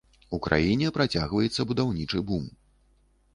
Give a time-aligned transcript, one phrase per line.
[0.35, 2.49] У краіне працягваецца будаўнічы бум.